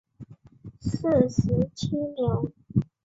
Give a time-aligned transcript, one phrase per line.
[0.79, 2.53] 四十七年。